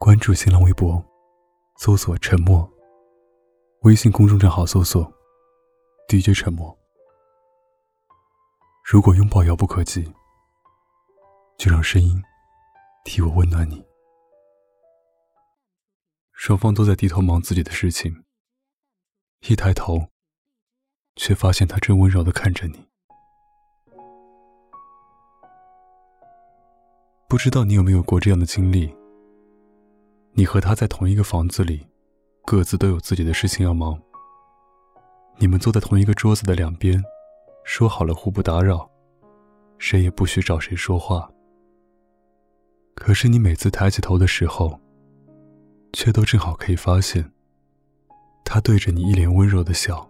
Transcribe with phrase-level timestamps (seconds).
[0.00, 1.04] 关注新浪微博，
[1.76, 2.70] 搜索“沉默”。
[3.82, 5.12] 微信公众账号搜索
[6.08, 6.78] “DJ 沉默”。
[8.86, 10.14] 如果拥抱遥不可及，
[11.58, 12.22] 就让声音
[13.04, 13.84] 替我温暖你。
[16.32, 18.24] 双方都在低头忙自己的事情，
[19.48, 20.10] 一抬头，
[21.16, 22.88] 却发现他正温柔的看着你。
[27.26, 28.96] 不知道你有没有过这样的经历？
[30.38, 31.84] 你和他在同一个房子里，
[32.46, 34.00] 各自都有自己的事情要忙。
[35.36, 37.02] 你们坐在同一个桌子的两边，
[37.64, 38.88] 说好了互不打扰，
[39.78, 41.28] 谁也不许找谁说话。
[42.94, 44.78] 可是你每次抬起头的时候，
[45.92, 47.28] 却都正好可以发现，
[48.44, 50.08] 他对着你一脸温柔的笑。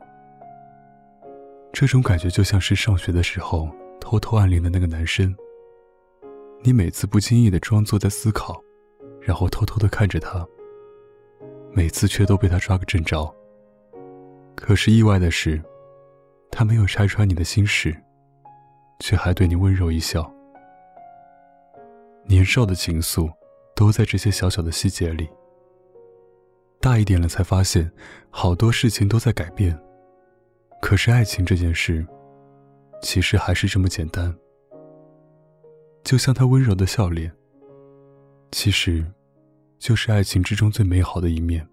[1.73, 3.67] 这种感觉就像是上学的时候
[3.99, 5.35] 偷偷暗恋的那个男生。
[6.63, 8.63] 你每次不经意的装作在思考，
[9.29, 10.49] 然后偷偷的看着他，
[11.71, 13.31] 每次却都被他抓个正着。
[14.55, 15.63] 可是意外的是，
[16.51, 17.95] 他没有拆穿你的心事，
[19.01, 20.33] 却还对你温柔一笑。
[22.25, 23.31] 年少的情愫，
[23.77, 25.29] 都在这些小小的细节里。
[26.81, 27.93] 大一点了才发现，
[28.31, 29.79] 好多事情都在改变。
[30.81, 32.03] 可是爱情这件事，
[33.03, 34.35] 其实还是这么简单。
[36.03, 37.31] 就像他温柔的笑脸，
[38.53, 39.05] 其实，
[39.79, 41.67] 就是爱情之中最美好的一面。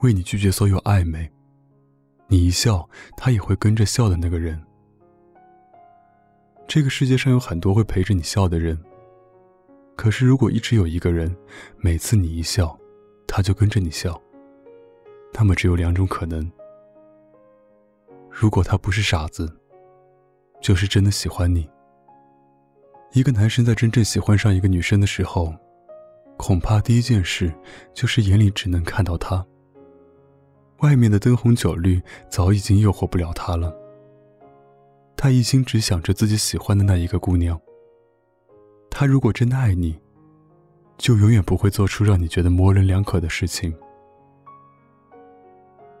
[0.00, 1.30] 为你拒绝所有暧昧，
[2.26, 4.60] 你一笑，他也会跟着笑的那个人。
[6.66, 8.76] 这个世界上有很多会陪着你笑的人，
[9.94, 11.34] 可是如果一直有一个人，
[11.76, 12.76] 每次你一笑，
[13.28, 14.20] 他就跟着你笑，
[15.32, 16.50] 那么只有两种可能：
[18.30, 19.54] 如果他不是傻子，
[20.60, 21.68] 就是真的喜欢你。
[23.14, 25.54] 一个男生在真正喜欢上一个女生的时候，
[26.38, 27.52] 恐怕第一件事
[27.92, 29.44] 就是眼里只能看到她。
[30.78, 33.72] 外面的灯红酒绿早已经诱惑不了他了。
[35.14, 37.60] 他一心只想着自己喜欢的那一个姑娘。
[38.90, 39.96] 他如果真的爱你，
[40.96, 43.72] 就永远不会做出让你觉得模棱两可的事情。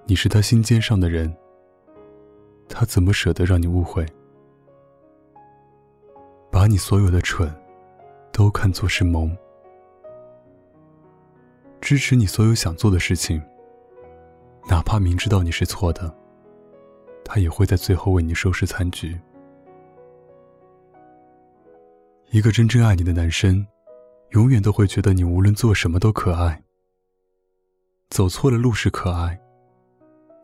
[0.06, 1.32] 你是他心尖上的人，
[2.68, 4.04] 他怎么舍得让你误会？
[6.62, 7.52] 把你所有的蠢，
[8.30, 9.36] 都看作是萌，
[11.80, 13.42] 支持你所有想做的事情，
[14.68, 16.14] 哪怕明知道你是错的，
[17.24, 19.20] 他也会在最后为你收拾残局。
[22.30, 23.66] 一个真正爱你的男生，
[24.30, 26.62] 永远都会觉得你无论做什么都可爱。
[28.10, 29.36] 走错了路是可爱，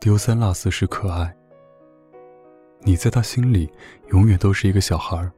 [0.01, 1.33] 丢三落四是可爱。
[2.81, 3.71] 你在他心里，
[4.09, 5.31] 永远都是一个小孩儿。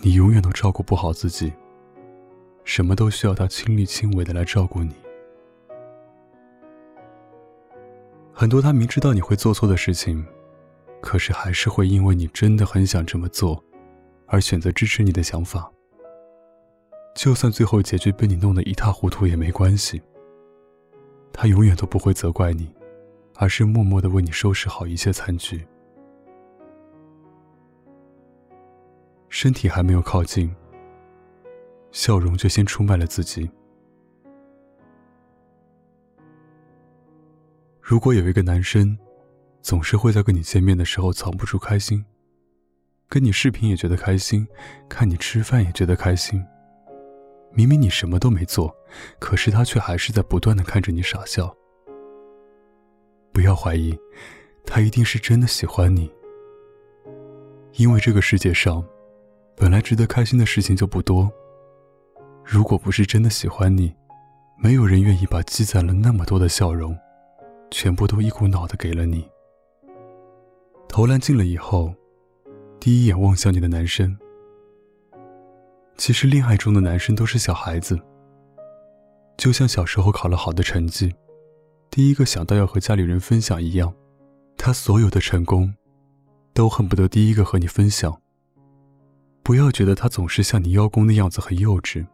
[0.00, 1.52] 你永远都照顾不好自己，
[2.64, 4.94] 什么都需要他亲力亲为的来照顾你。
[8.32, 10.24] 很多他明知道你会做错的事情，
[11.00, 13.62] 可是还是会因为你真的很想这么做，
[14.26, 15.68] 而选择支持你的想法。
[17.16, 20.00] 就算最后结局被你弄得一塌糊涂也没关系。
[21.32, 22.72] 他永远都不会责怪你，
[23.34, 25.66] 而是默默的为你收拾好一切残局。
[29.40, 30.52] 身体还没有靠近，
[31.92, 33.48] 笑容就先出卖了自己。
[37.80, 38.98] 如果有一个男生，
[39.62, 42.04] 总是会在跟你见面的时候藏不住开心，
[43.08, 44.44] 跟你视频也觉得开心，
[44.88, 46.44] 看你吃饭也觉得开心。
[47.52, 48.76] 明明你什么都没做，
[49.20, 51.56] 可是他却还是在不断的看着你傻笑。
[53.32, 53.96] 不要怀疑，
[54.66, 56.12] 他一定是真的喜欢你，
[57.74, 58.84] 因为这个世界上。
[59.58, 61.28] 本来值得开心的事情就不多。
[62.44, 63.92] 如果不是真的喜欢你，
[64.56, 66.96] 没有人愿意把积攒了那么多的笑容，
[67.72, 69.28] 全部都一股脑的给了你。
[70.88, 71.92] 投篮进了以后，
[72.78, 74.16] 第一眼望向你的男生，
[75.96, 77.98] 其实恋爱中的男生都是小孩子，
[79.36, 81.12] 就像小时候考了好的成绩，
[81.90, 83.92] 第一个想到要和家里人分享一样，
[84.56, 85.74] 他所有的成功，
[86.54, 88.22] 都恨不得第一个和你分享。
[89.48, 92.06] 不要觉得他总是像你邀功的样子很幼稚。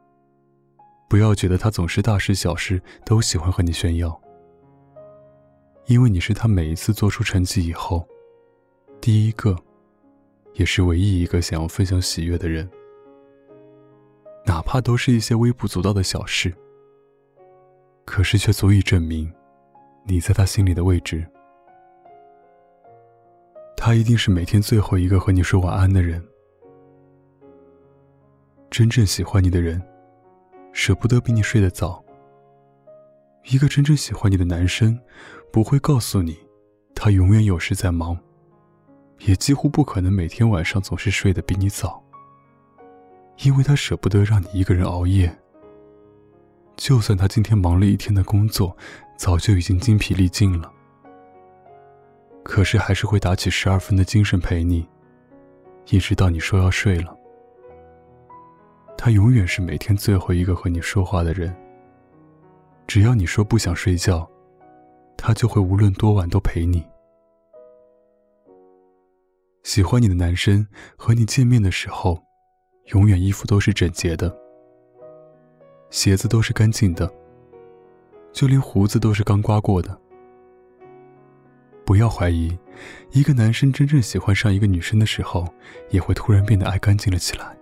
[1.09, 4.23] 不要觉得他总是大事小事都喜欢和你炫耀。
[5.87, 8.07] 因为你是他每一次做出成绩以后，
[9.01, 9.59] 第一个，
[10.53, 12.71] 也是唯一一个想要分享喜悦的人。
[14.47, 16.55] 哪怕都是一些微不足道的小事，
[18.05, 19.29] 可是却足以证明，
[20.07, 21.27] 你在他心里的位置。
[23.77, 26.25] 他一定是每天最后一个和你说晚安的人。
[28.75, 29.81] 真正喜欢你的人，
[30.73, 32.05] 舍不得比你睡得早。
[33.45, 34.99] 一个真正喜欢你的男生，
[35.53, 36.37] 不会告诉你，
[36.93, 38.19] 他永远有事在忙，
[39.21, 42.03] 也几乎不可能每天晚上总是睡得比你早，
[43.45, 45.33] 因为他舍不得让你一个人熬夜。
[46.75, 48.77] 就算他今天忙了一天的工作，
[49.17, 50.69] 早就已经精疲力尽了，
[52.43, 54.85] 可是还是会打起十二分的精神陪你，
[55.91, 57.17] 一直到你说要睡了。
[58.97, 61.55] 他永远是每天最后一个和你说话的人。
[62.87, 64.29] 只要你说不想睡觉，
[65.17, 66.85] 他就会无论多晚都陪你。
[69.63, 72.23] 喜欢你的男生和你见面的时候，
[72.93, 74.35] 永远衣服都是整洁的，
[75.91, 77.11] 鞋子都是干净的，
[78.33, 79.99] 就连胡子都是刚刮过的。
[81.87, 82.57] 不要怀疑，
[83.13, 85.47] 一个男生真正喜欢上一个女生的时候，
[85.91, 87.57] 也会突然变得爱干净了起来。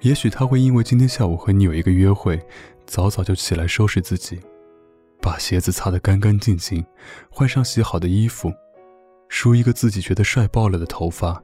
[0.00, 2.40] 也许他会因为今天下午和你有一个约会。
[2.86, 4.40] 早早就起来收拾自己，
[5.22, 6.84] 把鞋子擦得干干净净，
[7.30, 8.52] 换上洗好的衣服，
[9.28, 11.40] 梳一个自己觉得帅爆了的头发。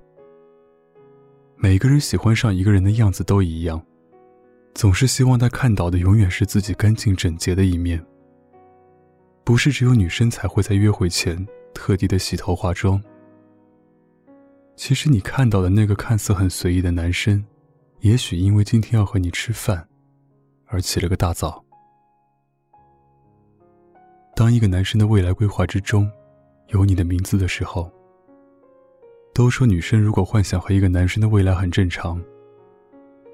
[1.55, 3.81] 每个人喜欢上一个人的样子都一样，
[4.75, 8.05] 总是希望他看到的永远是自己干净整洁的一面。
[9.45, 13.01] 不是只有女生才会在约会前特地的洗头化妆。
[14.75, 17.45] 其实你看到的那个看似很随意的男生，
[18.01, 19.87] 也许因为今天要和你吃饭。
[20.69, 21.65] 而起了个大早。
[24.35, 26.11] 当一个男生的未来规划之中
[26.71, 27.89] 有你的名字的时候，
[29.33, 32.21] 都说女生如果幻想和一个男生的未来很正常，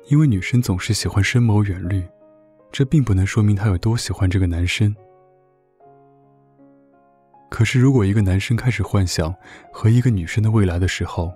[0.08, 2.06] 因为女生总是喜欢深谋远虑，
[2.70, 4.94] 这并不能说明她有多喜欢这个男生。
[7.48, 9.34] 可是，如果一个男生开始幻想
[9.72, 11.32] 和一个女生的未来的时候，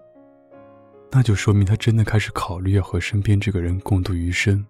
[1.16, 4.62] 那就说明他真的开始考虑要和身边这个人共度余生。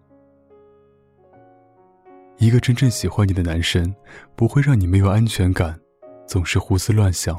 [2.37, 3.93] 一个真正喜欢你的男生，
[4.37, 5.77] 不会让你没有安全感，
[6.25, 7.35] 总是胡思乱想；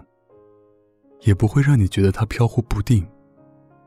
[1.22, 3.08] 也不会让你觉得他飘忽不定，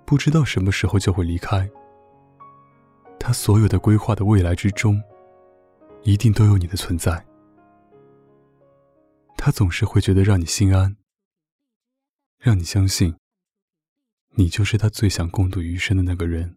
[0.07, 1.69] 不知道什么时候就会离开。
[3.19, 4.99] 他所有的规划的未来之中，
[6.03, 7.23] 一定都有你的存在。
[9.37, 10.97] 他总是会觉得让你心安，
[12.39, 13.15] 让你相信，
[14.35, 16.57] 你就是他最想共度余生的那个人。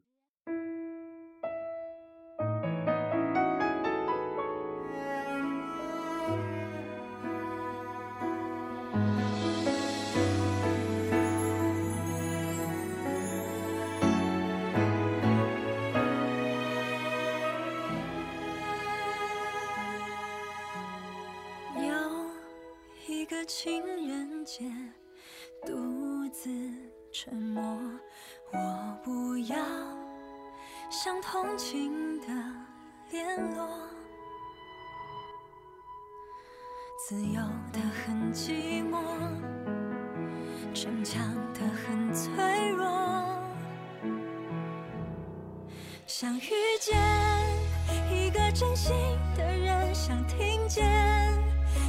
[23.05, 24.69] 一个情人节，
[25.65, 26.49] 独自
[27.13, 27.63] 沉默。
[28.51, 29.55] 我不要
[30.89, 32.27] 像同情的
[33.11, 33.69] 联络，
[37.07, 37.39] 自由
[37.71, 38.99] 的很寂寞，
[40.73, 42.33] 逞强的很脆
[42.71, 42.89] 弱。
[46.07, 46.49] 想遇
[46.81, 46.97] 见
[48.11, 48.95] 一个真心
[49.37, 50.83] 的人，想听见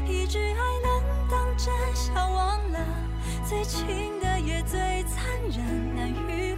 [0.07, 1.45] 一句爱能当。
[1.57, 2.79] 真相忘了，
[3.47, 6.54] 最亲的也最残忍，难愈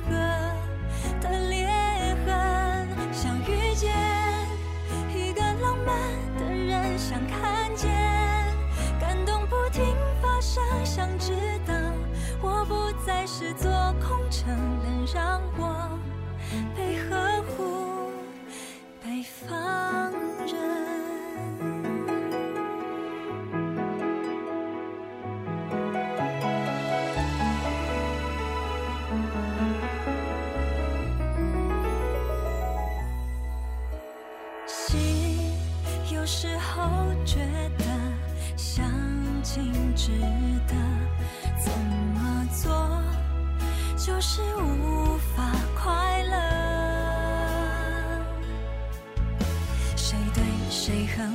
[36.26, 36.90] 时候
[37.24, 37.38] 觉
[37.78, 37.84] 得
[38.56, 38.84] 相
[39.44, 40.10] 亲值
[40.66, 40.74] 得
[41.56, 41.72] 怎
[42.14, 43.00] 么做，
[43.96, 45.44] 就是无法
[45.80, 46.34] 快乐。
[49.94, 51.30] 谁对谁很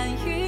[0.00, 0.39] 难遇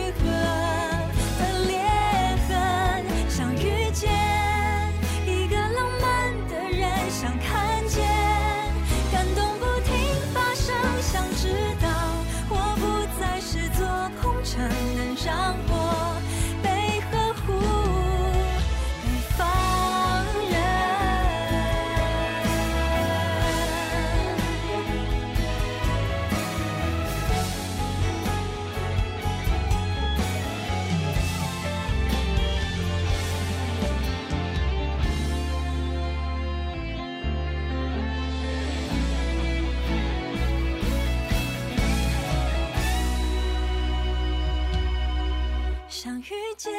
[46.32, 46.72] 遇见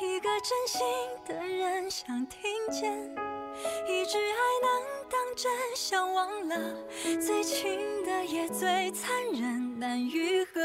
[0.00, 0.80] 一个真心
[1.26, 2.90] 的人，想听见
[3.86, 6.56] 一句爱能当真，想忘了
[7.20, 10.60] 最亲的也最残忍，难愈合。